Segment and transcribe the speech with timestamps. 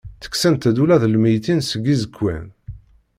[0.15, 2.45] Ttekksent-d ula d lmeyytin seg iẓekwan.